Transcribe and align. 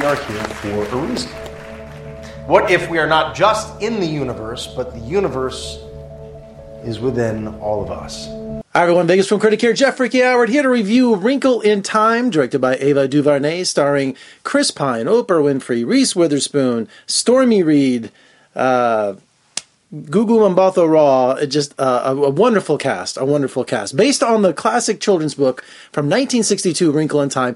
we 0.00 0.06
are 0.06 0.16
here 0.16 0.44
for 0.44 0.84
a 0.84 0.96
reason. 0.96 1.30
What 2.46 2.70
if 2.70 2.88
we 2.88 2.98
are 2.98 3.06
not 3.06 3.34
just 3.34 3.82
in 3.82 4.00
the 4.00 4.06
universe, 4.06 4.66
but 4.66 4.94
the 4.94 5.00
universe 5.00 5.78
is 6.82 6.98
within 6.98 7.48
all 7.60 7.82
of 7.82 7.90
us? 7.90 8.26
Hi 8.72 8.82
everyone, 8.82 9.06
Vegas 9.06 9.28
Film 9.28 9.42
Critic 9.42 9.60
here, 9.60 9.74
Jeffrey 9.74 10.08
K. 10.08 10.20
Howard, 10.20 10.48
here 10.48 10.62
to 10.62 10.70
review 10.70 11.16
Wrinkle 11.16 11.60
in 11.60 11.82
Time, 11.82 12.30
directed 12.30 12.60
by 12.62 12.76
Ava 12.76 13.08
DuVernay, 13.08 13.64
starring 13.64 14.16
Chris 14.42 14.70
Pine, 14.70 15.04
Oprah 15.04 15.42
Winfrey, 15.42 15.86
Reese 15.86 16.16
Witherspoon, 16.16 16.88
Stormy 17.06 17.62
Reid, 17.62 18.10
uh, 18.56 19.16
Gugu 19.92 20.54
Mbatha 20.54 20.88
Raw, 20.88 21.44
just 21.44 21.78
uh, 21.78 22.02
a, 22.06 22.16
a, 22.16 22.30
wonderful 22.30 22.78
cast, 22.78 23.18
a 23.18 23.26
wonderful 23.26 23.64
cast. 23.64 23.96
Based 23.98 24.22
on 24.22 24.40
the 24.40 24.54
classic 24.54 24.98
children's 24.98 25.34
book 25.34 25.62
from 25.92 26.06
1962, 26.06 26.90
Wrinkle 26.90 27.20
in 27.20 27.28
Time. 27.28 27.54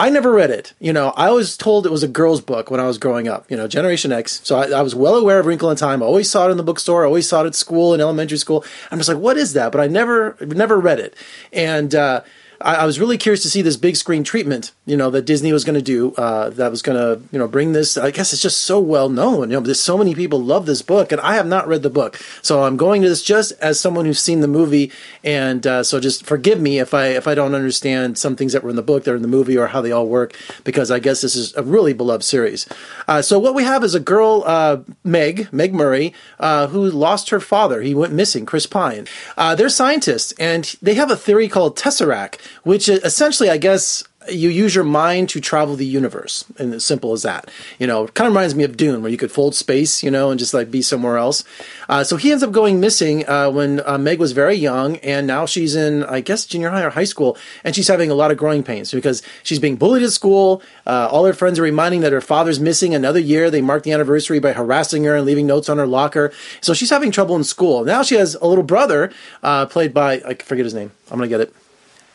I 0.00 0.10
never 0.10 0.30
read 0.30 0.50
it. 0.50 0.74
You 0.78 0.92
know, 0.92 1.12
I 1.16 1.30
was 1.30 1.56
told 1.56 1.84
it 1.84 1.90
was 1.90 2.04
a 2.04 2.08
girl's 2.08 2.40
book 2.40 2.70
when 2.70 2.78
I 2.78 2.86
was 2.86 2.98
growing 2.98 3.26
up, 3.26 3.50
you 3.50 3.56
know, 3.56 3.66
Generation 3.66 4.12
X. 4.12 4.40
So 4.44 4.56
I, 4.56 4.70
I, 4.70 4.82
was 4.82 4.94
well 4.94 5.16
aware 5.16 5.40
of 5.40 5.46
Wrinkle 5.46 5.70
in 5.70 5.76
Time. 5.76 6.02
I 6.02 6.06
always 6.06 6.30
saw 6.30 6.46
it 6.46 6.52
in 6.52 6.56
the 6.56 6.62
bookstore. 6.62 7.02
I 7.02 7.06
always 7.06 7.28
saw 7.28 7.42
it 7.42 7.46
at 7.46 7.56
school 7.56 7.94
in 7.94 8.00
elementary 8.00 8.38
school. 8.38 8.64
I'm 8.92 8.98
just 8.98 9.08
like, 9.08 9.18
what 9.18 9.36
is 9.36 9.54
that? 9.54 9.72
But 9.72 9.80
I 9.80 9.88
never, 9.88 10.36
never 10.40 10.78
read 10.78 11.00
it. 11.00 11.16
And, 11.52 11.94
uh, 11.94 12.22
I, 12.60 12.76
I, 12.76 12.86
was 12.86 12.98
really 12.98 13.18
curious 13.18 13.42
to 13.42 13.50
see 13.50 13.62
this 13.62 13.76
big 13.76 13.96
screen 13.96 14.24
treatment, 14.24 14.72
you 14.84 14.96
know, 14.96 15.10
that 15.10 15.22
Disney 15.22 15.52
was 15.52 15.64
going 15.64 15.74
to 15.76 15.82
do. 15.82 16.12
Uh, 16.14 16.50
that 16.50 16.70
was 16.70 16.82
going 16.82 16.96
to, 16.98 17.22
you 17.30 17.38
know, 17.38 17.46
bring 17.46 17.72
this. 17.72 17.96
I 17.96 18.10
guess 18.10 18.32
it's 18.32 18.42
just 18.42 18.62
so 18.62 18.80
well 18.80 19.08
known. 19.08 19.50
You 19.50 19.56
know, 19.56 19.60
there's 19.60 19.80
so 19.80 19.96
many 19.96 20.14
people 20.14 20.42
love 20.42 20.66
this 20.66 20.82
book, 20.82 21.12
and 21.12 21.20
I 21.20 21.34
have 21.34 21.46
not 21.46 21.68
read 21.68 21.82
the 21.82 21.90
book, 21.90 22.16
so 22.42 22.64
I'm 22.64 22.76
going 22.76 23.02
to 23.02 23.08
this 23.08 23.22
just 23.22 23.52
as 23.60 23.78
someone 23.78 24.06
who's 24.06 24.20
seen 24.20 24.40
the 24.40 24.48
movie, 24.48 24.90
and 25.22 25.66
uh, 25.66 25.82
so 25.82 26.00
just 26.00 26.26
forgive 26.26 26.60
me 26.60 26.78
if 26.78 26.94
I 26.94 27.08
if 27.08 27.28
I 27.28 27.34
don't 27.34 27.54
understand 27.54 28.18
some 28.18 28.34
things 28.34 28.52
that 28.52 28.64
were 28.64 28.70
in 28.70 28.76
the 28.76 28.82
book 28.82 29.04
that 29.04 29.12
are 29.12 29.16
in 29.16 29.22
the 29.22 29.28
movie 29.28 29.56
or 29.56 29.68
how 29.68 29.80
they 29.80 29.92
all 29.92 30.08
work, 30.08 30.34
because 30.64 30.90
I 30.90 30.98
guess 30.98 31.20
this 31.20 31.36
is 31.36 31.54
a 31.56 31.62
really 31.62 31.92
beloved 31.92 32.24
series. 32.24 32.66
Uh, 33.06 33.22
so 33.22 33.38
what 33.38 33.54
we 33.54 33.64
have 33.64 33.84
is 33.84 33.94
a 33.94 34.00
girl, 34.00 34.42
uh, 34.46 34.78
Meg 35.04 35.52
Meg 35.52 35.74
Murray, 35.74 36.12
uh, 36.40 36.66
who 36.68 36.90
lost 36.90 37.30
her 37.30 37.40
father. 37.40 37.82
He 37.82 37.94
went 37.94 38.12
missing, 38.12 38.46
Chris 38.46 38.66
Pine. 38.66 39.06
Uh, 39.36 39.54
they're 39.54 39.68
scientists, 39.68 40.32
and 40.40 40.74
they 40.82 40.94
have 40.94 41.10
a 41.10 41.16
theory 41.16 41.48
called 41.48 41.76
Tesseract 41.76 42.38
which 42.62 42.88
essentially, 42.88 43.50
I 43.50 43.56
guess, 43.56 44.04
you 44.30 44.48
use 44.48 44.74
your 44.74 44.84
mind 44.84 45.28
to 45.30 45.40
travel 45.40 45.76
the 45.76 45.86
universe, 45.86 46.44
and 46.58 46.74
as 46.74 46.84
simple 46.84 47.12
as 47.12 47.22
that. 47.22 47.50
You 47.78 47.86
know, 47.86 48.06
kind 48.08 48.26
of 48.26 48.32
reminds 48.32 48.54
me 48.54 48.64
of 48.64 48.76
Dune, 48.76 49.02
where 49.02 49.10
you 49.10 49.16
could 49.16 49.30
fold 49.30 49.54
space, 49.54 50.02
you 50.02 50.10
know, 50.10 50.30
and 50.30 50.38
just 50.38 50.54
like 50.54 50.70
be 50.70 50.82
somewhere 50.82 51.16
else. 51.16 51.44
Uh, 51.88 52.04
so 52.04 52.16
he 52.16 52.30
ends 52.30 52.42
up 52.42 52.52
going 52.52 52.80
missing 52.80 53.28
uh, 53.28 53.50
when 53.50 53.80
uh, 53.86 53.98
Meg 53.98 54.18
was 54.18 54.32
very 54.32 54.54
young, 54.54 54.96
and 54.98 55.26
now 55.26 55.46
she's 55.46 55.74
in, 55.74 56.04
I 56.04 56.20
guess, 56.20 56.46
junior 56.46 56.70
high 56.70 56.82
or 56.82 56.90
high 56.90 57.04
school, 57.04 57.36
and 57.64 57.74
she's 57.74 57.88
having 57.88 58.10
a 58.10 58.14
lot 58.14 58.30
of 58.30 58.36
growing 58.36 58.62
pains 58.62 58.90
because 58.90 59.22
she's 59.42 59.58
being 59.58 59.76
bullied 59.76 60.02
at 60.02 60.10
school. 60.10 60.62
Uh, 60.86 61.08
all 61.10 61.24
her 61.24 61.32
friends 61.32 61.58
are 61.58 61.62
reminding 61.62 62.00
that 62.02 62.12
her 62.12 62.20
father's 62.20 62.60
missing 62.60 62.94
another 62.94 63.20
year. 63.20 63.50
They 63.50 63.62
mark 63.62 63.82
the 63.84 63.92
anniversary 63.92 64.40
by 64.40 64.52
harassing 64.52 65.04
her 65.04 65.16
and 65.16 65.24
leaving 65.24 65.46
notes 65.46 65.68
on 65.68 65.78
her 65.78 65.86
locker. 65.86 66.32
So 66.60 66.74
she's 66.74 66.90
having 66.90 67.10
trouble 67.10 67.36
in 67.36 67.44
school. 67.44 67.84
Now 67.84 68.02
she 68.02 68.16
has 68.16 68.34
a 68.34 68.46
little 68.46 68.64
brother, 68.64 69.12
uh, 69.42 69.66
played 69.66 69.94
by 69.94 70.14
I 70.26 70.34
forget 70.34 70.64
his 70.64 70.74
name. 70.74 70.90
I'm 71.10 71.18
gonna 71.18 71.28
get 71.28 71.40
it. 71.40 71.54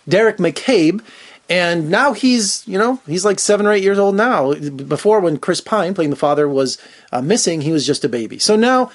Deric 0.07 0.37
McCabe. 0.37 1.01
And 1.49 1.89
now 1.89 2.13
he's, 2.13 2.65
you 2.67 2.77
know, 2.77 2.99
he's 3.05 3.25
like 3.25 3.39
seven 3.39 3.65
or 3.65 3.73
eight 3.73 3.83
years 3.83 3.99
old 3.99 4.15
now. 4.15 4.53
Before, 4.53 5.19
when 5.19 5.37
Chris 5.37 5.61
Pine, 5.61 5.93
playing 5.93 6.09
the 6.09 6.15
father, 6.15 6.47
was 6.47 6.77
uh, 7.11 7.21
missing, 7.21 7.61
he 7.61 7.71
was 7.71 7.85
just 7.85 8.05
a 8.05 8.09
baby. 8.09 8.39
So 8.39 8.55
now 8.55 8.89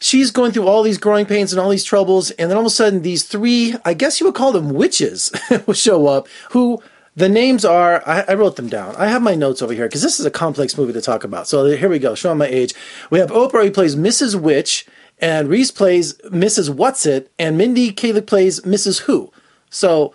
she's 0.00 0.30
going 0.30 0.52
through 0.52 0.66
all 0.66 0.82
these 0.82 0.98
growing 0.98 1.24
pains 1.24 1.52
and 1.52 1.60
all 1.60 1.70
these 1.70 1.84
troubles. 1.84 2.30
And 2.32 2.50
then 2.50 2.56
all 2.56 2.64
of 2.64 2.66
a 2.66 2.70
sudden, 2.70 3.02
these 3.02 3.24
three, 3.24 3.76
I 3.84 3.94
guess 3.94 4.20
you 4.20 4.26
would 4.26 4.34
call 4.34 4.52
them 4.52 4.70
witches, 4.70 5.32
will 5.66 5.74
show 5.74 6.06
up 6.06 6.26
who 6.50 6.82
the 7.16 7.28
names 7.28 7.64
are, 7.64 8.02
I, 8.06 8.24
I, 8.28 8.34
wrote 8.34 8.56
them 8.56 8.68
down. 8.68 8.96
I 8.96 9.06
have 9.06 9.22
my 9.22 9.36
notes 9.36 9.62
over 9.62 9.72
here 9.72 9.86
because 9.86 10.02
this 10.02 10.18
is 10.18 10.26
a 10.26 10.30
complex 10.30 10.76
movie 10.76 10.92
to 10.92 11.00
talk 11.00 11.22
about. 11.22 11.46
So 11.46 11.64
here 11.64 11.88
we 11.88 12.00
go, 12.00 12.14
showing 12.14 12.38
my 12.38 12.46
age. 12.46 12.74
We 13.10 13.20
have 13.20 13.30
Oprah, 13.30 13.64
who 13.64 13.70
plays 13.70 13.94
Mrs. 13.94 14.34
Which, 14.34 14.86
and 15.20 15.48
Reese 15.48 15.70
plays 15.70 16.14
Mrs. 16.24 16.70
Whatsit, 16.70 17.28
and 17.38 17.56
Mindy 17.56 17.92
Kaling 17.92 18.26
plays 18.26 18.60
Mrs. 18.62 19.02
Who. 19.02 19.32
So 19.70 20.12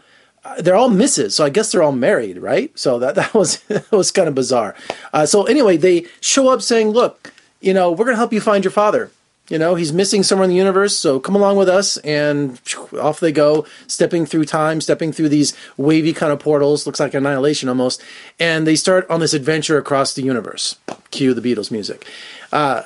they're 0.60 0.76
all 0.76 0.90
misses, 0.90 1.36
so 1.36 1.46
I 1.46 1.50
guess 1.50 1.72
they're 1.72 1.84
all 1.84 1.92
married, 1.92 2.38
right? 2.38 2.78
So 2.78 3.00
that 3.00 3.16
that 3.20 3.34
was 3.34 3.60
that 3.64 3.92
was 3.92 4.12
kind 4.12 4.28
of 4.28 4.36
bizarre. 4.36 4.76
Uh, 5.14 5.26
so 5.26 5.44
anyway, 5.44 5.78
they 5.78 6.06
show 6.22 6.50
up 6.50 6.62
saying, 6.62 6.90
"Look, 6.90 7.34
you 7.62 7.74
know, 7.74 7.92
we're 7.92 8.06
going 8.06 8.16
to 8.16 8.20
help 8.20 8.34
you 8.34 8.42
find 8.42 8.64
your 8.64 8.72
father. 8.72 9.12
You 9.50 9.58
know, 9.58 9.74
he's 9.74 9.92
missing 9.92 10.22
somewhere 10.22 10.44
in 10.44 10.52
the 10.52 10.56
universe, 10.56 10.96
so 10.96 11.20
come 11.20 11.36
along 11.36 11.58
with 11.58 11.70
us." 11.70 11.98
And 11.98 12.60
off 13.00 13.20
they 13.20 13.32
go, 13.32 13.66
stepping 13.88 14.26
through 14.26 14.46
time, 14.46 14.82
stepping 14.82 15.12
through 15.12 15.30
these 15.30 15.56
wavy 15.78 16.14
kind 16.14 16.32
of 16.32 16.40
portals, 16.40 16.86
looks 16.86 17.00
like 17.00 17.14
annihilation 17.14 17.68
almost, 17.68 18.02
and 18.40 18.66
they 18.66 18.76
start 18.76 19.10
on 19.10 19.20
this 19.20 19.34
adventure 19.34 19.78
across 19.78 20.14
the 20.14 20.24
universe. 20.24 20.78
Cue 21.12 21.34
the 21.34 21.42
Beatles 21.42 21.72
music. 21.72 22.06
Uh, 22.52 22.84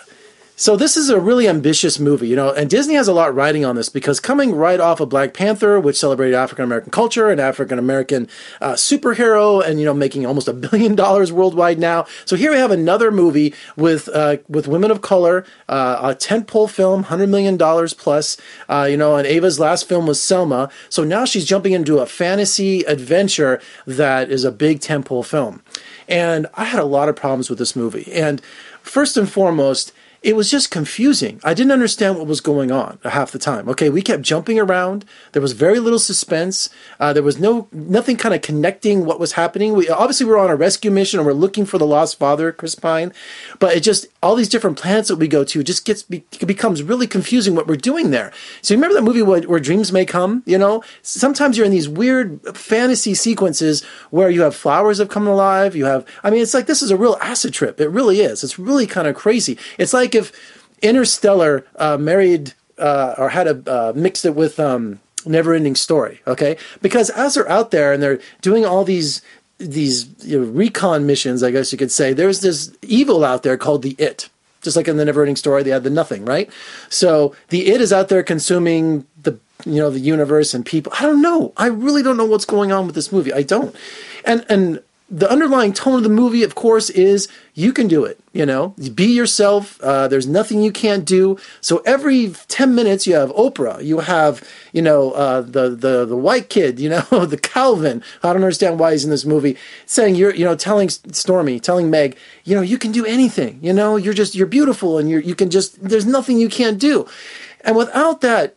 so 0.55 0.75
this 0.75 0.95
is 0.95 1.09
a 1.09 1.19
really 1.19 1.47
ambitious 1.47 1.99
movie, 1.99 2.27
you 2.27 2.35
know, 2.35 2.53
and 2.53 2.69
Disney 2.69 2.93
has 2.93 3.07
a 3.07 3.13
lot 3.13 3.33
riding 3.33 3.65
on 3.65 3.75
this 3.75 3.89
because 3.89 4.19
coming 4.19 4.53
right 4.53 4.79
off 4.79 4.99
of 4.99 5.09
Black 5.09 5.33
Panther, 5.33 5.79
which 5.79 5.97
celebrated 5.97 6.35
African 6.35 6.63
American 6.63 6.91
culture 6.91 7.29
and 7.29 7.41
African 7.41 7.79
American 7.79 8.27
uh, 8.61 8.73
superhero, 8.73 9.65
and 9.65 9.79
you 9.79 9.85
know, 9.85 9.95
making 9.95 10.27
almost 10.27 10.47
a 10.47 10.53
billion 10.53 10.95
dollars 11.03 11.31
worldwide 11.31 11.79
now. 11.79 12.05
So 12.25 12.35
here 12.35 12.51
we 12.51 12.57
have 12.57 12.69
another 12.69 13.09
movie 13.11 13.53
with 13.75 14.07
uh, 14.13 14.37
with 14.47 14.67
women 14.67 14.91
of 14.91 15.01
color, 15.01 15.43
uh, 15.69 15.97
a 16.01 16.15
tentpole 16.15 16.69
film, 16.69 17.03
hundred 17.03 17.29
million 17.29 17.57
dollars 17.57 17.95
plus. 17.95 18.37
Uh, 18.69 18.87
you 18.89 18.97
know, 18.97 19.15
and 19.15 19.25
Ava's 19.25 19.59
last 19.59 19.89
film 19.89 20.05
was 20.05 20.21
Selma, 20.21 20.69
so 20.87 21.03
now 21.03 21.25
she's 21.25 21.45
jumping 21.45 21.73
into 21.73 21.97
a 21.97 22.05
fantasy 22.05 22.81
adventure 22.81 23.59
that 23.87 24.29
is 24.29 24.43
a 24.43 24.51
big 24.51 24.81
tentpole 24.81 25.25
film. 25.25 25.63
And 26.07 26.45
I 26.53 26.65
had 26.65 26.79
a 26.79 26.85
lot 26.85 27.09
of 27.09 27.15
problems 27.15 27.49
with 27.49 27.57
this 27.57 27.75
movie, 27.75 28.11
and 28.13 28.39
first 28.83 29.17
and 29.17 29.27
foremost 29.29 29.93
it 30.23 30.37
was 30.37 30.49
just 30.49 30.71
confusing. 30.71 31.41
I 31.43 31.53
didn't 31.53 31.73
understand 31.73 32.17
what 32.17 32.27
was 32.27 32.39
going 32.39 32.71
on 32.71 32.97
half 33.03 33.31
the 33.31 33.39
time. 33.39 33.67
Okay, 33.67 33.89
we 33.89 34.01
kept 34.01 34.23
jumping 34.23 34.57
around. 34.57 35.03
There 35.33 35.41
was 35.41 35.51
very 35.51 35.79
little 35.79 35.99
suspense. 35.99 36.69
Uh, 36.97 37.11
there 37.11 37.21
was 37.21 37.39
no 37.39 37.67
nothing 37.73 38.15
kind 38.15 38.33
of 38.33 38.41
connecting 38.41 39.05
what 39.05 39.19
was 39.19 39.33
happening. 39.33 39.73
We 39.73 39.89
obviously 39.89 40.25
we 40.25 40.31
were 40.31 40.39
on 40.39 40.49
a 40.49 40.55
rescue 40.55 40.91
mission 40.91 41.19
and 41.19 41.27
we're 41.27 41.33
looking 41.33 41.65
for 41.65 41.77
the 41.77 41.85
lost 41.85 42.17
father, 42.17 42.53
Chris 42.53 42.73
Pine. 42.73 43.11
But 43.59 43.75
it 43.75 43.81
just 43.81 44.07
all 44.23 44.35
these 44.35 44.47
different 44.47 44.77
planets 44.77 45.09
that 45.09 45.17
we 45.17 45.27
go 45.27 45.43
to 45.43 45.61
just 45.61 45.83
gets 45.83 46.05
it 46.09 46.47
becomes 46.47 46.81
really 46.81 47.05
confusing 47.05 47.53
what 47.53 47.67
we're 47.67 47.75
doing 47.75 48.11
there. 48.11 48.31
So 48.61 48.73
you 48.73 48.77
remember 48.77 48.95
that 48.95 49.03
movie 49.03 49.21
where, 49.21 49.41
where 49.41 49.59
Dreams 49.59 49.91
May 49.91 50.05
Come? 50.05 50.41
You 50.45 50.57
know, 50.57 50.83
sometimes 51.01 51.57
you're 51.57 51.65
in 51.65 51.71
these 51.71 51.89
weird 51.89 52.39
fantasy 52.55 53.13
sequences 53.13 53.83
where 54.09 54.29
you 54.29 54.41
have 54.43 54.55
flowers 54.55 54.99
that 54.99 55.09
come 55.09 55.27
alive. 55.27 55.75
You 55.75 55.83
have, 55.85 56.07
I 56.23 56.29
mean, 56.29 56.41
it's 56.41 56.53
like 56.53 56.67
this 56.67 56.81
is 56.81 56.91
a 56.91 56.97
real 56.97 57.17
acid 57.19 57.53
trip. 57.53 57.81
It 57.81 57.89
really 57.89 58.21
is. 58.21 58.41
It's 58.41 58.57
really 58.57 58.87
kind 58.87 59.07
of 59.07 59.15
crazy. 59.15 59.57
It's 59.77 59.93
like 59.93 60.12
like 60.13 60.21
if 60.21 60.31
Interstellar 60.81 61.65
uh, 61.77 61.97
married 61.97 62.53
uh, 62.77 63.15
or 63.17 63.29
had 63.29 63.47
a 63.47 63.71
uh, 63.71 63.93
mixed 63.95 64.25
it 64.25 64.35
with 64.35 64.59
um, 64.59 64.99
Neverending 65.23 65.77
Story, 65.77 66.21
okay? 66.27 66.57
Because 66.81 67.09
as 67.11 67.35
they're 67.35 67.49
out 67.49 67.71
there 67.71 67.93
and 67.93 68.01
they're 68.01 68.19
doing 68.41 68.65
all 68.65 68.83
these 68.83 69.21
these 69.59 70.09
you 70.25 70.39
know, 70.39 70.45
recon 70.45 71.05
missions, 71.05 71.43
I 71.43 71.51
guess 71.51 71.71
you 71.71 71.77
could 71.77 71.91
say, 71.91 72.11
there's 72.11 72.41
this 72.41 72.75
evil 72.81 73.23
out 73.23 73.43
there 73.43 73.55
called 73.55 73.83
the 73.83 73.95
It. 73.97 74.29
Just 74.61 74.75
like 74.75 74.87
in 74.87 74.97
the 74.97 75.03
Neverending 75.03 75.37
Story, 75.37 75.61
they 75.63 75.71
had 75.71 75.83
the 75.83 75.89
Nothing, 75.89 76.25
right? 76.25 76.49
So 76.89 77.35
the 77.49 77.67
It 77.67 77.81
is 77.81 77.93
out 77.93 78.09
there 78.09 78.23
consuming 78.23 79.05
the 79.21 79.37
you 79.65 79.75
know 79.75 79.89
the 79.89 79.99
universe 79.99 80.53
and 80.53 80.65
people. 80.65 80.91
I 80.99 81.03
don't 81.03 81.21
know. 81.21 81.53
I 81.55 81.67
really 81.67 82.03
don't 82.03 82.17
know 82.17 82.25
what's 82.25 82.45
going 82.45 82.71
on 82.71 82.85
with 82.85 82.95
this 82.95 83.11
movie. 83.11 83.31
I 83.33 83.43
don't. 83.43 83.75
And 84.25 84.45
and 84.49 84.81
the 85.13 85.29
underlying 85.29 85.73
tone 85.73 85.97
of 85.97 86.03
the 86.03 86.09
movie, 86.09 86.41
of 86.41 86.55
course, 86.55 86.89
is 86.89 87.27
you 87.53 87.71
can 87.71 87.87
do 87.87 88.03
it. 88.03 88.19
You 88.31 88.47
know, 88.47 88.69
be 88.95 89.05
yourself. 89.05 89.79
Uh, 89.81 90.07
there's 90.07 90.25
nothing 90.25 90.63
you 90.63 90.71
can't 90.71 91.05
do. 91.05 91.37
So 91.61 91.83
every 91.85 92.29
ten 92.47 92.73
minutes, 92.73 93.05
you 93.05 93.13
have 93.13 93.29
Oprah. 93.33 93.83
You 93.85 93.99
have, 93.99 94.43
you 94.71 94.81
know, 94.81 95.11
uh, 95.11 95.41
the 95.41 95.69
the 95.69 96.05
the 96.05 96.17
white 96.17 96.49
kid. 96.49 96.79
You 96.79 96.89
know, 96.89 97.01
the 97.25 97.37
Calvin. 97.37 98.01
I 98.23 98.33
don't 98.33 98.41
understand 98.41 98.79
why 98.79 98.93
he's 98.93 99.03
in 99.03 99.11
this 99.11 99.23
movie. 99.23 99.55
Saying 99.85 100.15
you're, 100.15 100.33
you 100.33 100.45
know, 100.45 100.55
telling 100.55 100.89
Stormy, 100.89 101.59
telling 101.59 101.91
Meg, 101.91 102.17
you 102.43 102.55
know, 102.55 102.63
you 102.63 102.79
can 102.79 102.91
do 102.91 103.05
anything. 103.05 103.59
You 103.61 103.73
know, 103.73 103.97
you're 103.97 104.15
just 104.15 104.33
you're 104.33 104.47
beautiful, 104.47 104.97
and 104.97 105.07
you 105.11 105.19
you 105.19 105.35
can 105.35 105.51
just. 105.51 105.87
There's 105.87 106.07
nothing 106.07 106.39
you 106.39 106.49
can't 106.49 106.79
do. 106.79 107.07
And 107.61 107.77
without 107.77 108.21
that 108.21 108.55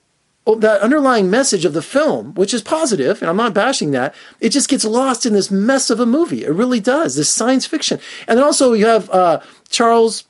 that 0.55 0.81
underlying 0.81 1.29
message 1.29 1.65
of 1.65 1.73
the 1.73 1.83
film, 1.83 2.33
which 2.35 2.55
is 2.55 2.63
positive, 2.63 3.21
and 3.21 3.29
I'm 3.29 3.37
not 3.37 3.53
bashing 3.53 3.91
that, 3.91 4.15
it 4.41 4.51
just 4.51 4.69
gets 4.69 4.85
lost 4.85 5.27
in 5.27 5.33
this 5.33 5.51
mess 5.51 5.91
of 5.91 5.99
a 5.99 6.07
movie. 6.07 6.45
It 6.45 6.53
really 6.53 6.81
does. 6.81 7.17
This 7.17 7.29
science 7.29 7.67
fiction, 7.67 7.99
and 8.29 8.39
then 8.39 8.45
also 8.45 8.73
you 8.73 8.87
have 8.87 9.11
uh, 9.11 9.41
Charles 9.69 10.25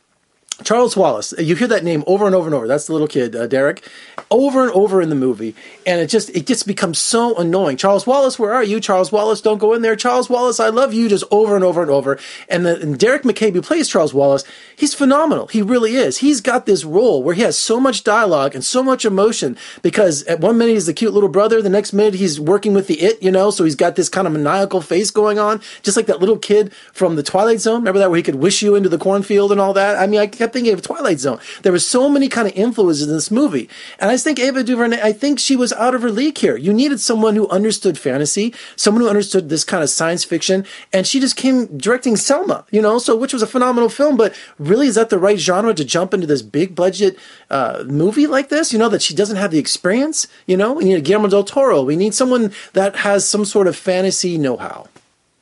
Charles 0.65 0.97
Wallace. 0.97 1.35
You 1.39 1.55
hear 1.55 1.69
that 1.69 1.85
name 1.85 2.03
over 2.07 2.25
and 2.25 2.35
over 2.35 2.47
and 2.47 2.55
over. 2.55 2.67
That's 2.67 2.87
the 2.87 2.93
little 2.95 3.09
kid, 3.09 3.37
uh, 3.37 3.47
Deric, 3.47 3.83
over 4.31 4.63
and 4.63 4.73
over 4.73 5.03
in 5.03 5.11
the 5.11 5.15
movie, 5.15 5.55
and 5.87 6.01
it 6.01 6.07
just 6.07 6.31
it 6.31 6.47
just 6.47 6.67
becomes 6.67 6.99
so 6.99 7.37
annoying. 7.37 7.77
Charles 7.77 8.07
Wallace, 8.07 8.39
where 8.39 8.55
are 8.55 8.65
you? 8.65 8.81
Charles 8.81 9.13
Wallace, 9.13 9.43
don't 9.43 9.59
go 9.59 9.75
in 9.75 9.83
there. 9.83 9.95
Charles 9.97 10.31
Wallace, 10.31 10.59
I 10.59 10.69
love 10.69 10.95
you. 10.95 11.11
Just 11.11 11.25
over 11.31 11.57
and 11.57 11.65
over 11.65 11.83
and 11.83 11.91
over. 11.91 12.19
And, 12.49 12.65
the, 12.65 12.81
and 12.81 12.99
Deric 12.99 13.23
McCabe, 13.23 13.53
who 13.53 13.61
plays 13.61 13.87
Charles 13.87 14.15
Wallace, 14.15 14.45
he's 14.75 14.95
phenomenal. 14.95 15.47
He 15.49 15.61
really 15.61 15.95
is. 15.97 16.19
He's 16.19 16.41
got 16.41 16.65
this 16.65 16.85
role 16.85 17.23
where 17.23 17.35
he 17.35 17.43
has 17.43 17.59
so 17.59 17.79
much 17.79 18.03
dialogue 18.03 18.55
and 18.55 18.65
so 18.65 18.83
much 18.83 19.05
emotion 19.05 19.59
because 19.83 20.23
at 20.25 20.41
one 20.41 20.57
minute 20.57 20.73
he's 20.73 20.87
the 20.87 20.95
cute 20.95 21.13
little 21.13 21.29
brother, 21.29 21.61
the 21.61 21.69
next 21.69 21.93
minute 21.93 22.15
he's 22.15 22.41
working 22.41 22.73
with 22.73 22.87
the 22.87 23.01
it, 23.01 23.23
you 23.23 23.31
know. 23.31 23.51
So 23.51 23.65
he's 23.65 23.77
got 23.77 23.97
this 23.97 24.09
kind 24.09 24.27
of 24.27 24.33
maniacal 24.33 24.81
face 24.81 25.11
going 25.11 25.39
on, 25.39 25.61
just 25.83 25.99
like 25.99 26.07
that 26.07 26.21
little 26.21 26.39
kid 26.39 26.73
from 26.95 27.17
the 27.17 27.23
Twilight 27.23 27.61
Zone. 27.61 27.81
Remember 27.81 27.99
that 27.99 28.09
where 28.09 28.17
he 28.17 28.23
could 28.23 28.37
wish 28.37 28.63
you 28.63 28.75
into 28.75 28.89
the 28.89 28.99
cornfield 28.99 29.53
and 29.53 29.61
all 29.61 29.75
that. 29.75 29.97
I 29.97 30.07
mean, 30.07 30.21
I 30.21 30.27
kept 30.47 30.55
thinking 30.55 30.73
of 30.73 30.83
Twilight 30.83 31.19
Zone. 31.19 31.41
There 31.63 31.73
were 31.73 31.79
so 31.79 32.09
many 32.09 32.29
kind 32.29 32.47
of 32.47 32.55
influences 32.55 33.09
in 33.09 33.13
this 33.13 33.31
movie, 33.31 33.69
and 33.99 34.11
I 34.11 34.17
think 34.17 34.39
Ava 34.39 34.63
DuVernay. 34.63 35.01
I 35.03 35.13
think 35.13 35.39
she 35.39 35.57
was 35.57 35.73
out 35.73 35.95
of 35.95 36.03
her 36.03 36.11
league 36.11 36.39
here. 36.39 36.57
You 36.57 36.73
needed 36.73 37.01
someone 37.01 37.35
who 37.35 37.49
understood 37.49 37.99
fantasy, 37.99 38.55
someone 38.77 39.03
who 39.03 39.09
understood 39.09 39.49
this 39.49 39.65
kind 39.65 39.83
of 39.83 39.91
science 39.91 40.25
fiction, 40.25 40.65
and 40.93 41.07
she 41.07 41.19
just 41.19 41.37
came 41.37 41.67
directing 41.79 42.17
Selma. 42.17 42.65
You 42.71 42.81
know, 42.81 42.99
so 42.99 43.17
which 43.17 43.33
was 43.33 43.43
a 43.43 43.47
phenomenal 43.47 43.89
film, 43.89 44.17
but 44.17 44.35
really, 44.59 44.87
is 44.87 44.95
that 44.95 45.11
the 45.11 45.19
right 45.19 45.39
genre 45.39 45.75
to 45.75 45.85
jump 45.85 46.15
into 46.15 46.27
this 46.27 46.43
big 46.43 46.75
budget 46.75 47.19
uh, 47.51 47.83
movie 47.87 48.27
like 48.27 48.49
this? 48.49 48.73
You 48.73 48.79
know, 48.79 48.89
that 48.89 49.03
she 49.03 49.15
doesn't 49.15 49.37
have 49.37 49.51
the 49.51 49.59
experience. 49.59 50.29
You 50.47 50.57
know, 50.57 50.75
we 50.75 50.85
need 50.85 50.95
a 50.95 51.01
Guillermo 51.01 51.29
del 51.29 51.45
Toro. 51.45 51.83
We 51.83 51.97
need 51.97 52.15
someone 52.15 52.53
that 52.75 52.97
has 52.97 53.29
some 53.29 53.45
sort 53.45 53.67
of 53.67 53.77
fantasy 53.77 54.39
know 54.39 54.57
how. 54.57 54.87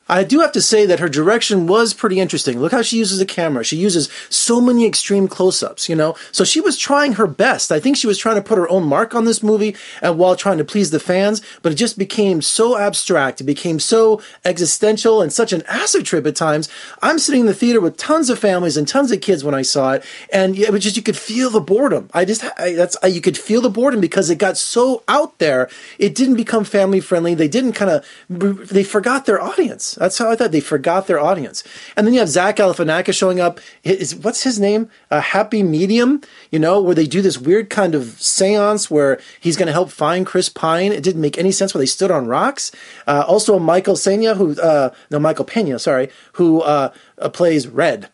I 0.09 0.23
do 0.23 0.41
have 0.41 0.53
to 0.53 0.61
say 0.61 0.85
that 0.87 1.01
her 1.01 1.09
direction 1.09 1.67
was 1.67 1.95
pretty 1.95 2.21
interesting. 2.21 2.61
Look 2.61 2.73
how 2.73 2.83
she 2.83 2.99
uses 2.99 3.19
the 3.19 3.25
camera. 3.25 3.65
She 3.65 3.77
uses 3.77 4.11
so 4.29 4.61
many 4.61 4.87
extreme 4.87 5.29
close-ups, 5.29 5.89
you 5.89 5.97
know? 5.97 6.15
So 6.31 6.45
she 6.45 6.61
was 6.61 6.77
trying 6.77 7.15
her 7.15 7.27
best. 7.27 7.73
I 7.73 7.81
think 7.81 7.97
she 7.97 8.07
was 8.07 8.19
trying 8.19 8.37
to 8.37 8.43
put 8.43 8.59
her 8.59 8.69
own 8.69 8.85
mark 8.85 9.15
on 9.15 9.25
this 9.25 9.43
movie 9.43 9.75
and 10.03 10.19
while 10.19 10.37
trying 10.37 10.59
to 10.59 10.65
please 10.65 10.91
the 10.91 11.01
fans, 11.01 11.41
but 11.63 11.73
it 11.73 11.77
just 11.77 11.99
became 11.99 12.43
so 12.43 12.77
abstract. 12.77 13.41
It 13.41 13.45
became 13.45 13.81
so 13.81 14.21
existential 14.45 15.23
and 15.23 15.33
such 15.33 15.53
an 15.53 15.63
acid 15.69 16.05
trip 16.05 16.27
at 16.27 16.37
times. 16.37 16.69
I'm 17.01 17.19
sitting 17.19 17.43
in 17.43 17.47
the 17.47 17.55
theater 17.55 17.81
with 17.81 17.97
tons 17.97 18.29
of 18.29 18.39
families 18.39 18.77
and 18.77 18.87
tons 18.87 19.11
of 19.11 19.23
kids 19.23 19.43
when 19.43 19.55
I 19.55 19.63
saw 19.63 19.93
it, 19.93 20.05
and 20.33 20.59
it 20.59 20.71
was 20.71 20.83
just, 20.83 20.97
you 20.97 21.03
could 21.03 21.17
feel 21.17 21.49
the 21.49 21.61
boredom. 21.61 22.11
I 22.13 22.25
just, 22.25 22.45
I, 22.59 22.73
that's, 22.73 22.97
I, 23.03 23.07
you 23.07 23.21
could 23.21 23.39
feel 23.39 23.61
the 23.61 23.71
boredom 23.71 24.01
because 24.01 24.29
it 24.29 24.37
got 24.37 24.57
so 24.57 25.03
out 25.09 25.39
there. 25.39 25.71
It 25.99 26.15
didn't 26.15 26.37
become 26.37 26.65
family 26.65 27.01
friendly. 27.01 27.35
They 27.35 27.49
didn't 27.49 27.73
kind 27.73 27.91
of, 27.91 28.07
they 28.29 28.85
forgot 28.85 29.25
their 29.25 29.41
audience. 29.41 29.94
That's 29.95 30.19
how 30.19 30.31
I 30.31 30.37
thought 30.37 30.53
they 30.53 30.61
forgot 30.61 31.07
their 31.07 31.21
audience. 31.21 31.65
And 31.97 32.07
then 32.07 32.15
you 32.15 32.21
have 32.21 32.29
Zach 32.29 32.57
Galifianakis 32.57 33.17
showing 33.17 33.41
up. 33.41 33.61
Is 33.83 34.15
what's 34.15 34.43
his 34.43 34.59
name? 34.61 34.91
A 35.11 35.21
happy 35.21 35.63
medium, 35.63 36.21
you 36.51 36.59
know, 36.59 36.81
where 36.81 36.95
they 36.95 37.07
do 37.07 37.23
this 37.23 37.39
weird 37.39 37.71
kind 37.71 37.95
of 37.95 38.05
séance 38.05 38.91
where 38.91 39.21
he's 39.41 39.57
going 39.57 39.67
to 39.67 39.73
help 39.73 39.91
find 39.91 40.27
Chris 40.27 40.49
Pine. 40.49 40.93
It 40.93 41.03
didn't 41.03 41.21
make 41.21 41.39
any 41.39 41.53
sense 41.53 41.75
where 41.75 41.81
they 41.81 41.87
stood 41.87 42.11
on 42.11 42.27
rocks. 42.27 42.73
Uh, 43.07 43.25
also, 43.27 43.59
Michael 43.59 43.97
Sena, 43.97 44.35
who 44.35 44.61
uh, 44.61 44.91
no 45.11 45.19
Michael 45.19 45.45
Pena, 45.45 45.79
sorry, 45.79 46.11
who 46.33 46.61
uh, 46.63 46.91
plays 47.33 47.67
Red. 47.69 48.09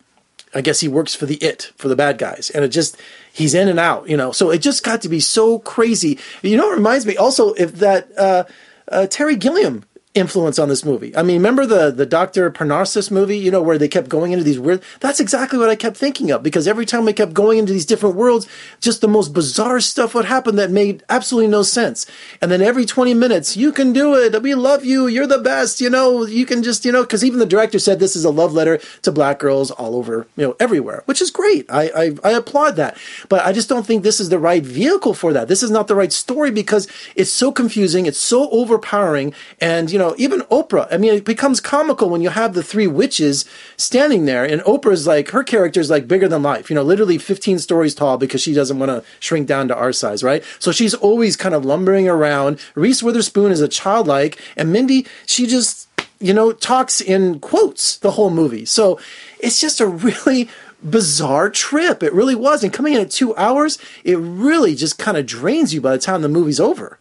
I 0.54 0.60
guess 0.60 0.80
he 0.80 0.88
works 0.88 1.14
for 1.14 1.26
the 1.26 1.36
It 1.36 1.72
for 1.76 1.88
the 1.88 1.96
bad 1.96 2.18
guys, 2.18 2.50
and 2.50 2.64
it 2.64 2.68
just 2.68 2.96
he's 3.32 3.54
in 3.54 3.68
and 3.68 3.78
out, 3.78 4.08
you 4.08 4.16
know. 4.16 4.32
So 4.32 4.50
it 4.50 4.58
just 4.58 4.82
got 4.82 5.02
to 5.02 5.08
be 5.08 5.20
so 5.20 5.60
crazy. 5.60 6.18
You 6.42 6.56
know, 6.56 6.72
it 6.72 6.76
reminds 6.76 7.06
me 7.06 7.16
also 7.16 7.52
if 7.54 7.76
that 7.76 8.10
uh, 8.18 8.44
uh, 8.88 9.06
Terry 9.06 9.36
Gilliam 9.36 9.84
influence 10.12 10.58
on 10.58 10.68
this 10.68 10.84
movie. 10.84 11.16
I 11.16 11.22
mean, 11.22 11.36
remember 11.36 11.64
the 11.64 11.92
the 11.92 12.04
Dr. 12.04 12.50
Parnassus 12.50 13.12
movie, 13.12 13.38
you 13.38 13.50
know, 13.50 13.62
where 13.62 13.78
they 13.78 13.86
kept 13.86 14.08
going 14.08 14.32
into 14.32 14.44
these 14.44 14.58
weird 14.58 14.82
That's 14.98 15.20
exactly 15.20 15.56
what 15.56 15.70
I 15.70 15.76
kept 15.76 15.96
thinking 15.96 16.32
of 16.32 16.42
because 16.42 16.66
every 16.66 16.84
time 16.84 17.04
we 17.04 17.12
kept 17.12 17.32
going 17.32 17.58
into 17.58 17.72
these 17.72 17.86
different 17.86 18.16
worlds, 18.16 18.48
just 18.80 19.02
the 19.02 19.08
most 19.08 19.32
bizarre 19.32 19.78
stuff 19.78 20.14
would 20.14 20.24
happen 20.24 20.56
that 20.56 20.72
made 20.72 21.04
absolutely 21.08 21.48
no 21.48 21.62
sense. 21.62 22.06
And 22.42 22.50
then 22.50 22.60
every 22.60 22.84
20 22.84 23.14
minutes, 23.14 23.56
you 23.56 23.70
can 23.70 23.92
do 23.92 24.16
it. 24.16 24.42
We 24.42 24.54
love 24.56 24.84
you. 24.84 25.06
You're 25.06 25.28
the 25.28 25.38
best. 25.38 25.80
You 25.80 25.90
know, 25.90 26.26
you 26.26 26.44
can 26.44 26.64
just, 26.64 26.84
you 26.84 26.90
know, 26.90 27.04
cuz 27.06 27.24
even 27.24 27.38
the 27.38 27.46
director 27.46 27.78
said 27.78 28.00
this 28.00 28.16
is 28.16 28.24
a 28.24 28.30
love 28.30 28.52
letter 28.52 28.80
to 29.02 29.12
black 29.12 29.38
girls 29.38 29.70
all 29.70 29.94
over, 29.94 30.26
you 30.36 30.44
know, 30.44 30.56
everywhere, 30.58 31.04
which 31.06 31.22
is 31.22 31.30
great. 31.30 31.66
I 31.70 31.90
I, 32.24 32.30
I 32.30 32.32
applaud 32.32 32.74
that. 32.76 32.96
But 33.28 33.46
I 33.46 33.52
just 33.52 33.68
don't 33.68 33.86
think 33.86 34.02
this 34.02 34.18
is 34.18 34.28
the 34.28 34.40
right 34.40 34.64
vehicle 34.64 35.14
for 35.14 35.32
that. 35.32 35.46
This 35.46 35.62
is 35.62 35.70
not 35.70 35.86
the 35.86 35.94
right 35.94 36.12
story 36.12 36.50
because 36.50 36.88
it's 37.14 37.30
so 37.30 37.52
confusing, 37.52 38.06
it's 38.06 38.18
so 38.18 38.50
overpowering 38.50 39.32
and 39.60 39.88
you 39.92 39.99
know, 40.00 40.14
even 40.18 40.40
Oprah. 40.42 40.88
I 40.90 40.96
mean, 40.96 41.14
it 41.14 41.24
becomes 41.24 41.60
comical 41.60 42.10
when 42.10 42.20
you 42.20 42.30
have 42.30 42.54
the 42.54 42.62
three 42.62 42.88
witches 42.88 43.44
standing 43.76 44.24
there, 44.24 44.44
and 44.44 44.60
Oprah's 44.62 45.06
like 45.06 45.30
her 45.30 45.44
character 45.44 45.80
is 45.80 45.90
like 45.90 46.08
bigger 46.08 46.26
than 46.26 46.42
life. 46.42 46.70
You 46.70 46.74
know, 46.74 46.82
literally 46.82 47.18
15 47.18 47.58
stories 47.58 47.94
tall 47.94 48.18
because 48.18 48.40
she 48.40 48.52
doesn't 48.52 48.78
want 48.78 48.90
to 48.90 49.08
shrink 49.20 49.46
down 49.46 49.68
to 49.68 49.76
our 49.76 49.92
size, 49.92 50.24
right? 50.24 50.42
So 50.58 50.72
she's 50.72 50.94
always 50.94 51.36
kind 51.36 51.54
of 51.54 51.64
lumbering 51.64 52.08
around. 52.08 52.58
Reese 52.74 53.02
Witherspoon 53.02 53.52
is 53.52 53.60
a 53.60 53.68
childlike, 53.68 54.40
and 54.56 54.72
Mindy, 54.72 55.06
she 55.26 55.46
just 55.46 55.88
you 56.18 56.34
know 56.34 56.52
talks 56.52 57.00
in 57.00 57.40
quotes 57.40 57.96
the 57.98 58.12
whole 58.12 58.30
movie. 58.30 58.64
So 58.64 58.98
it's 59.38 59.60
just 59.60 59.80
a 59.80 59.86
really 59.86 60.48
bizarre 60.82 61.50
trip. 61.50 62.02
It 62.02 62.12
really 62.12 62.34
was. 62.34 62.64
And 62.64 62.72
coming 62.72 62.94
in 62.94 63.00
at 63.00 63.10
two 63.10 63.36
hours, 63.36 63.78
it 64.04 64.16
really 64.18 64.74
just 64.74 64.98
kind 64.98 65.16
of 65.16 65.26
drains 65.26 65.74
you 65.74 65.80
by 65.80 65.92
the 65.92 65.98
time 65.98 66.22
the 66.22 66.28
movie's 66.28 66.60
over. 66.60 66.98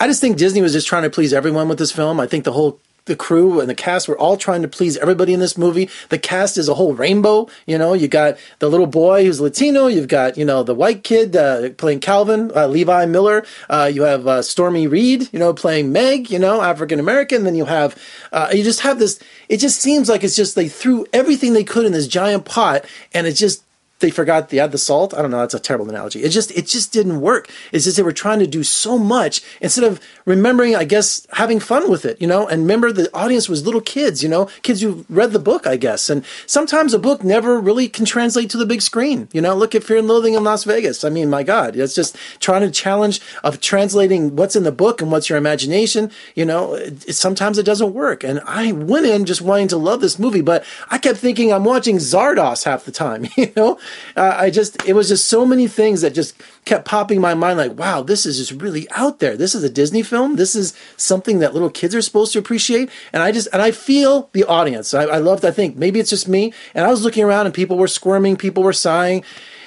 I 0.00 0.06
just 0.06 0.22
think 0.22 0.38
Disney 0.38 0.62
was 0.62 0.72
just 0.72 0.88
trying 0.88 1.02
to 1.02 1.10
please 1.10 1.34
everyone 1.34 1.68
with 1.68 1.78
this 1.78 1.92
film. 1.92 2.20
I 2.20 2.26
think 2.26 2.44
the 2.44 2.52
whole 2.52 2.80
the 3.04 3.14
crew 3.16 3.60
and 3.60 3.68
the 3.68 3.74
cast 3.74 4.08
were 4.08 4.18
all 4.18 4.36
trying 4.36 4.62
to 4.62 4.68
please 4.68 4.96
everybody 4.96 5.34
in 5.34 5.40
this 5.40 5.58
movie. 5.58 5.90
The 6.08 6.18
cast 6.18 6.56
is 6.56 6.68
a 6.68 6.74
whole 6.74 6.94
rainbow. 6.94 7.48
You 7.66 7.76
know, 7.76 7.92
you 7.92 8.08
got 8.08 8.38
the 8.60 8.70
little 8.70 8.86
boy 8.86 9.24
who's 9.24 9.40
Latino. 9.42 9.88
You've 9.88 10.08
got 10.08 10.38
you 10.38 10.44
know 10.46 10.62
the 10.62 10.74
white 10.74 11.04
kid 11.04 11.36
uh, 11.36 11.70
playing 11.70 12.00
Calvin, 12.00 12.50
uh, 12.56 12.66
Levi 12.66 13.04
Miller. 13.06 13.44
Uh, 13.68 13.90
you 13.92 14.02
have 14.02 14.26
uh, 14.26 14.40
Stormy 14.40 14.86
Reid, 14.86 15.28
you 15.34 15.38
know, 15.38 15.52
playing 15.52 15.92
Meg. 15.92 16.30
You 16.30 16.38
know, 16.38 16.62
African 16.62 16.98
American. 16.98 17.44
Then 17.44 17.54
you 17.54 17.66
have 17.66 18.00
uh, 18.32 18.48
you 18.54 18.64
just 18.64 18.80
have 18.80 18.98
this. 18.98 19.20
It 19.50 19.58
just 19.58 19.80
seems 19.80 20.08
like 20.08 20.24
it's 20.24 20.36
just 20.36 20.54
they 20.54 20.68
threw 20.68 21.04
everything 21.12 21.52
they 21.52 21.64
could 21.64 21.84
in 21.84 21.92
this 21.92 22.08
giant 22.08 22.46
pot, 22.46 22.86
and 23.12 23.26
it 23.26 23.32
just 23.34 23.64
they 24.00 24.10
forgot 24.10 24.48
to 24.48 24.58
add 24.58 24.72
the 24.72 24.78
salt. 24.78 25.14
I 25.14 25.22
don't 25.22 25.30
know. 25.30 25.38
That's 25.38 25.54
a 25.54 25.60
terrible 25.60 25.88
analogy. 25.88 26.22
It 26.22 26.30
just 26.30 26.50
it 26.52 26.66
just 26.66 26.92
didn't 26.92 27.20
work. 27.20 27.48
It's 27.72 27.84
just 27.84 27.96
they 27.96 28.02
were 28.02 28.12
trying 28.12 28.38
to 28.40 28.46
do 28.46 28.62
so 28.62 28.98
much 28.98 29.42
instead 29.60 29.84
of 29.84 30.00
remembering, 30.24 30.74
I 30.74 30.84
guess, 30.84 31.26
having 31.32 31.60
fun 31.60 31.90
with 31.90 32.04
it, 32.04 32.20
you 32.20 32.26
know. 32.26 32.48
And 32.48 32.62
remember, 32.62 32.92
the 32.92 33.14
audience 33.14 33.48
was 33.48 33.64
little 33.64 33.80
kids, 33.80 34.22
you 34.22 34.28
know, 34.28 34.46
kids 34.62 34.80
who 34.80 35.04
read 35.08 35.32
the 35.32 35.38
book, 35.38 35.66
I 35.66 35.76
guess. 35.76 36.10
And 36.10 36.24
sometimes 36.46 36.94
a 36.94 36.98
book 36.98 37.22
never 37.22 37.60
really 37.60 37.88
can 37.88 38.04
translate 38.04 38.50
to 38.50 38.58
the 38.58 38.66
big 38.66 38.82
screen. 38.82 39.28
You 39.32 39.40
know, 39.40 39.54
look 39.54 39.74
at 39.74 39.84
Fear 39.84 39.98
and 39.98 40.08
Loathing 40.08 40.34
in 40.34 40.44
Las 40.44 40.64
Vegas. 40.64 41.04
I 41.04 41.10
mean, 41.10 41.28
my 41.28 41.42
God, 41.42 41.76
it's 41.76 41.94
just 41.94 42.16
trying 42.40 42.62
to 42.62 42.70
challenge 42.70 43.20
of 43.44 43.60
translating 43.60 44.34
what's 44.34 44.56
in 44.56 44.64
the 44.64 44.72
book 44.72 45.02
and 45.02 45.10
what's 45.12 45.28
your 45.28 45.38
imagination. 45.38 46.10
You 46.34 46.46
know, 46.46 46.74
it, 46.74 47.14
sometimes 47.14 47.58
it 47.58 47.66
doesn't 47.66 47.92
work. 47.92 48.24
And 48.24 48.40
I 48.46 48.72
went 48.72 49.06
in 49.06 49.26
just 49.26 49.42
wanting 49.42 49.68
to 49.68 49.76
love 49.76 50.00
this 50.00 50.18
movie, 50.18 50.40
but 50.40 50.64
I 50.90 50.96
kept 50.96 51.18
thinking 51.18 51.52
I'm 51.52 51.64
watching 51.64 51.96
Zardoz 51.96 52.64
half 52.64 52.84
the 52.84 52.92
time. 52.92 53.26
You 53.40 53.50
know 53.56 53.78
uh, 54.16 54.34
I 54.36 54.50
just 54.50 54.84
it 54.86 54.94
was 54.94 55.08
just 55.08 55.28
so 55.28 55.44
many 55.46 55.66
things 55.66 56.00
that 56.02 56.14
just 56.14 56.34
kept 56.64 56.84
popping 56.84 57.20
my 57.20 57.34
mind 57.34 57.58
like 57.58 57.78
wow 57.78 58.02
this 58.02 58.26
is 58.26 58.38
just 58.38 58.60
really 58.60 58.88
out 58.92 59.18
there. 59.18 59.36
This 59.36 59.54
is 59.54 59.64
a 59.64 59.70
disney 59.70 60.02
film. 60.02 60.36
This 60.36 60.54
is 60.54 60.74
something 60.96 61.38
that 61.40 61.54
little 61.54 61.70
kids 61.70 61.94
are 61.94 62.02
supposed 62.02 62.32
to 62.32 62.38
appreciate. 62.38 62.90
And 63.12 63.22
i 63.22 63.32
just 63.32 63.48
and 63.52 63.62
i 63.62 63.70
feel 63.70 64.28
the 64.32 64.44
audience. 64.44 64.94
I, 64.94 65.04
I 65.04 65.18
loved 65.18 65.44
i 65.44 65.50
think 65.50 65.76
maybe 65.76 66.00
it's 66.00 66.10
just 66.10 66.28
me. 66.28 66.52
And 66.74 66.86
i 66.86 66.90
was 66.90 67.04
looking 67.04 67.24
around 67.24 67.46
and 67.46 67.54
people 67.54 67.78
were 67.78 67.88
squirming 67.88 68.36
people 68.36 68.62
were 68.62 68.72
sighing. 68.72 69.24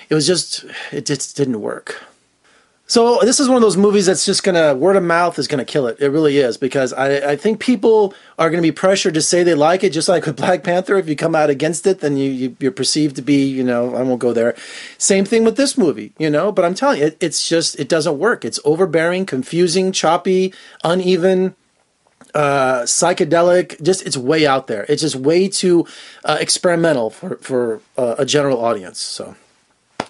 It 0.10 0.16
was 0.16 0.28
just 0.28 0.66
it 0.92 1.06
just 1.06 1.36
didn't 1.36 1.62
work 1.62 2.02
so 2.86 3.20
this 3.22 3.40
is 3.40 3.48
one 3.48 3.56
of 3.56 3.62
those 3.62 3.78
movies 3.78 4.08
that's 4.08 4.26
just 4.26 4.44
gonna 4.44 4.76
word 4.76 4.96
of 4.98 5.04
mouth 5.04 5.40
is 5.40 5.48
gonna 5.48 5.66
kill 5.66 5.88
it. 5.88 5.98
It 6.00 6.10
really 6.10 6.38
is 6.38 6.58
because 6.58 6.92
I, 6.92 7.32
I 7.32 7.36
think 7.36 7.60
people 7.60 8.14
are 8.38 8.50
gonna 8.50 8.62
be 8.62 8.74
pressured 8.74 9.14
to 9.14 9.22
say 9.22 9.42
they 9.44 9.56
like 9.56 9.84
it, 9.84 9.92
just 9.92 10.10
like 10.10 10.26
with 10.26 10.36
Black 10.36 10.64
Panther. 10.64 10.98
If 10.98 11.08
you 11.08 11.16
come 11.16 11.34
out 11.34 11.50
against 11.50 11.88
it, 11.88 12.02
then 12.02 12.18
you, 12.18 12.56
you 12.60 12.68
are 12.68 12.72
perceived 12.72 13.16
to 13.16 13.22
be 13.22 13.46
you 13.46 13.64
know 13.64 13.96
I 13.96 14.04
won't 14.04 14.20
go 14.20 14.34
there. 14.34 14.56
Same 14.98 15.24
thing 15.24 15.44
with 15.44 15.56
this 15.56 15.78
movie, 15.78 16.12
you 16.18 16.30
know. 16.30 16.52
But 16.52 16.66
I'm 16.66 16.76
telling 16.76 17.00
you, 17.00 17.06
it, 17.08 17.18
it's 17.22 17.48
just 17.48 17.80
it 17.80 17.88
doesn't 17.88 18.20
work. 18.20 18.44
It's 18.44 18.60
overbearing, 18.66 19.26
confusing, 19.26 19.92
choppy, 19.92 20.54
uneven 20.84 21.56
uh, 22.34 22.82
psychedelic. 22.82 23.82
Just 23.82 24.06
it's 24.06 24.18
way 24.18 24.46
out 24.46 24.68
there. 24.68 24.86
It's 24.90 25.02
just 25.02 25.16
way 25.16 25.48
too 25.48 25.88
uh, 26.26 26.38
experimental 26.40 27.10
for 27.10 27.38
for 27.38 27.82
uh, 27.98 28.16
a 28.18 28.26
general 28.26 28.64
audience. 28.64 29.00
So, 29.00 29.36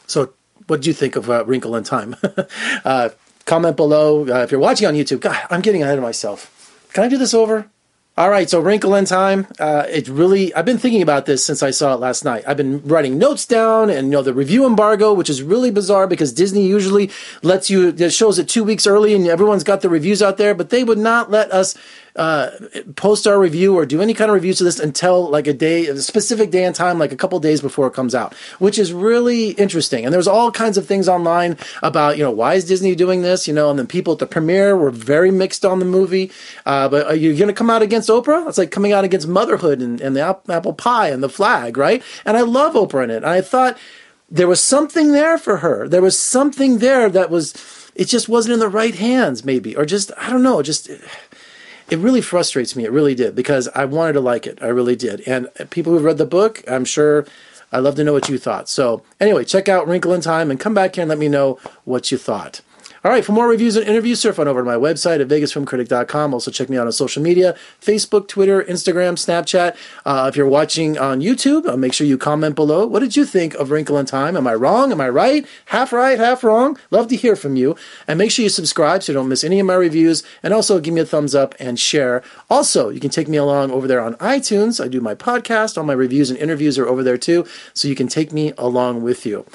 so 0.07 0.33
what 0.67 0.81
do 0.81 0.89
you 0.89 0.93
think 0.93 1.15
of 1.15 1.29
uh, 1.29 1.45
Wrinkle 1.45 1.75
in 1.75 1.83
Time? 1.83 2.15
uh, 2.85 3.09
comment 3.45 3.75
below. 3.75 4.27
Uh, 4.27 4.43
if 4.43 4.51
you're 4.51 4.59
watching 4.59 4.87
on 4.87 4.93
YouTube, 4.93 5.19
God, 5.19 5.37
I'm 5.49 5.61
getting 5.61 5.83
ahead 5.83 5.97
of 5.97 6.03
myself. 6.03 6.49
Can 6.93 7.03
I 7.03 7.07
do 7.09 7.17
this 7.17 7.33
over? 7.33 7.69
All 8.15 8.29
right, 8.29 8.47
so 8.47 8.59
Wrinkle 8.59 8.93
in 8.93 9.05
Time. 9.05 9.47
Uh, 9.59 9.87
it 9.89 10.07
really, 10.07 10.53
I've 10.53 10.65
been 10.65 10.77
thinking 10.77 11.01
about 11.01 11.25
this 11.25 11.43
since 11.43 11.63
I 11.63 11.71
saw 11.71 11.95
it 11.95 11.99
last 11.99 12.23
night. 12.23 12.43
I've 12.45 12.57
been 12.57 12.85
writing 12.85 13.17
notes 13.17 13.47
down, 13.47 13.89
and 13.89 14.07
you 14.07 14.11
know 14.11 14.21
the 14.21 14.35
review 14.35 14.67
embargo, 14.67 15.13
which 15.13 15.31
is 15.31 15.41
really 15.41 15.71
bizarre 15.71 16.05
because 16.05 16.31
Disney 16.31 16.67
usually 16.67 17.09
lets 17.41 17.71
you 17.71 17.97
shows 18.11 18.37
it 18.37 18.47
two 18.47 18.63
weeks 18.63 18.85
early, 18.85 19.15
and 19.15 19.25
everyone's 19.27 19.63
got 19.63 19.81
the 19.81 19.89
reviews 19.89 20.21
out 20.21 20.37
there, 20.37 20.53
but 20.53 20.69
they 20.69 20.83
would 20.83 20.99
not 20.99 21.31
let 21.31 21.51
us 21.51 21.75
uh, 22.15 22.51
post 22.95 23.25
our 23.25 23.39
review 23.39 23.75
or 23.75 23.85
do 23.85 24.01
any 24.01 24.13
kind 24.13 24.29
of 24.29 24.35
reviews 24.35 24.59
to 24.59 24.63
this 24.63 24.79
until 24.79 25.29
like 25.29 25.47
a 25.47 25.53
day, 25.53 25.87
a 25.87 25.97
specific 25.97 26.51
day 26.51 26.63
and 26.63 26.75
time, 26.75 26.99
like 26.99 27.11
a 27.11 27.15
couple 27.15 27.39
days 27.39 27.61
before 27.61 27.87
it 27.87 27.93
comes 27.93 28.13
out, 28.13 28.33
which 28.59 28.77
is 28.77 28.93
really 28.93 29.49
interesting. 29.51 30.05
And 30.05 30.13
there's 30.13 30.27
all 30.27 30.51
kinds 30.51 30.77
of 30.77 30.85
things 30.85 31.09
online 31.09 31.57
about, 31.81 32.17
you 32.17 32.23
know, 32.23 32.31
why 32.31 32.53
is 32.53 32.65
Disney 32.65 32.95
doing 32.95 33.21
this? 33.21 33.47
You 33.47 33.53
know, 33.53 33.69
and 33.69 33.79
then 33.79 33.87
people 33.87 34.13
at 34.13 34.19
the 34.19 34.27
premiere 34.27 34.77
were 34.77 34.91
very 34.91 35.31
mixed 35.31 35.65
on 35.65 35.79
the 35.79 35.85
movie. 35.85 36.31
Uh, 36.65 36.87
but 36.87 37.07
are 37.07 37.15
you 37.15 37.35
going 37.35 37.47
to 37.47 37.53
come 37.53 37.69
out 37.69 37.81
against 37.81 38.09
Oprah? 38.09 38.47
It's 38.47 38.57
like 38.57 38.71
coming 38.71 38.93
out 38.93 39.03
against 39.03 39.27
motherhood 39.27 39.79
and, 39.79 39.99
and 39.99 40.15
the 40.15 40.21
apple 40.21 40.73
pie 40.73 41.09
and 41.09 41.23
the 41.23 41.29
flag, 41.29 41.77
right? 41.77 42.03
And 42.25 42.37
I 42.37 42.41
love 42.41 42.73
Oprah 42.73 43.05
in 43.05 43.09
it. 43.09 43.17
And 43.17 43.25
I 43.25 43.41
thought 43.41 43.77
there 44.29 44.47
was 44.47 44.61
something 44.61 45.11
there 45.11 45.37
for 45.37 45.57
her. 45.57 45.87
There 45.87 46.01
was 46.01 46.17
something 46.17 46.79
there 46.79 47.09
that 47.09 47.29
was, 47.29 47.53
it 47.95 48.05
just 48.05 48.27
wasn't 48.27 48.53
in 48.53 48.59
the 48.59 48.67
right 48.67 48.95
hands, 48.95 49.45
maybe, 49.45 49.75
or 49.75 49.85
just, 49.85 50.11
I 50.17 50.29
don't 50.29 50.41
know, 50.41 50.61
just 50.63 50.89
it 51.89 51.99
really 51.99 52.21
frustrates 52.21 52.75
me. 52.75 52.85
It 52.85 52.91
really 52.91 53.15
did 53.15 53.35
because 53.35 53.67
I 53.69 53.85
wanted 53.85 54.13
to 54.13 54.19
like 54.19 54.47
it. 54.47 54.59
I 54.61 54.67
really 54.67 54.95
did. 54.95 55.21
And 55.27 55.49
people 55.69 55.93
who've 55.93 56.03
read 56.03 56.17
the 56.17 56.25
book, 56.25 56.63
I'm 56.67 56.85
sure 56.85 57.25
I'd 57.71 57.79
love 57.79 57.95
to 57.95 58.03
know 58.03 58.13
what 58.13 58.29
you 58.29 58.37
thought. 58.37 58.69
So, 58.69 59.03
anyway, 59.19 59.45
check 59.45 59.67
out 59.67 59.87
Wrinkle 59.87 60.13
in 60.13 60.21
Time 60.21 60.51
and 60.51 60.59
come 60.59 60.73
back 60.73 60.95
here 60.95 61.01
and 61.01 61.09
let 61.09 61.17
me 61.17 61.27
know 61.27 61.59
what 61.85 62.11
you 62.11 62.17
thought. 62.17 62.61
All 63.05 63.11
right, 63.11 63.25
for 63.25 63.33
more 63.33 63.49
reviews 63.49 63.75
and 63.75 63.85
interviews, 63.85 64.21
surf 64.21 64.39
on 64.39 64.47
over 64.47 64.61
to 64.61 64.65
my 64.65 64.75
website 64.75 65.19
at 65.19 65.27
vegasfilmcritic.com. 65.27 66.33
Also, 66.33 66.49
check 66.49 66.69
me 66.69 66.77
out 66.77 66.85
on 66.85 66.93
social 66.93 67.21
media 67.21 67.53
Facebook, 67.81 68.29
Twitter, 68.29 68.63
Instagram, 68.63 69.15
Snapchat. 69.15 69.75
Uh, 70.05 70.27
if 70.29 70.37
you're 70.37 70.47
watching 70.47 70.97
on 70.97 71.19
YouTube, 71.19 71.67
uh, 71.67 71.75
make 71.75 71.91
sure 71.91 72.07
you 72.07 72.17
comment 72.17 72.55
below. 72.55 72.87
What 72.87 73.01
did 73.01 73.17
you 73.17 73.25
think 73.25 73.55
of 73.55 73.71
Wrinkle 73.71 73.97
in 73.97 74.05
Time? 74.05 74.37
Am 74.37 74.47
I 74.47 74.53
wrong? 74.53 74.93
Am 74.93 75.01
I 75.01 75.09
right? 75.09 75.45
Half 75.65 75.91
right, 75.91 76.17
half 76.17 76.45
wrong? 76.45 76.79
Love 76.91 77.09
to 77.09 77.17
hear 77.17 77.35
from 77.35 77.57
you. 77.57 77.75
And 78.07 78.17
make 78.17 78.31
sure 78.31 78.43
you 78.43 78.47
subscribe 78.47 79.03
so 79.03 79.11
you 79.11 79.17
don't 79.17 79.27
miss 79.27 79.43
any 79.43 79.59
of 79.59 79.65
my 79.65 79.75
reviews. 79.75 80.23
And 80.41 80.53
also, 80.53 80.79
give 80.79 80.93
me 80.93 81.01
a 81.01 81.05
thumbs 81.05 81.35
up 81.35 81.55
and 81.59 81.77
share. 81.77 82.23
Also, 82.49 82.87
you 82.87 83.01
can 83.01 83.09
take 83.09 83.27
me 83.27 83.35
along 83.35 83.71
over 83.71 83.85
there 83.85 83.99
on 83.99 84.15
iTunes. 84.15 84.81
I 84.81 84.87
do 84.87 85.01
my 85.01 85.13
podcast. 85.13 85.77
All 85.77 85.83
my 85.83 85.91
reviews 85.91 86.29
and 86.29 86.39
interviews 86.39 86.79
are 86.79 86.87
over 86.87 87.03
there 87.03 87.17
too. 87.17 87.45
So 87.73 87.89
you 87.89 87.95
can 87.95 88.07
take 88.07 88.31
me 88.31 88.53
along 88.57 89.03
with 89.03 89.25
you. 89.25 89.45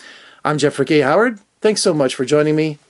I'm 0.45 0.59
Jeffrey 0.59 0.85
K. 0.85 1.01
Howard. 1.01 1.41
Thanks 1.63 1.81
so 1.81 1.95
much 1.95 2.15
for 2.15 2.27
joining 2.27 2.55
me. 2.55 2.79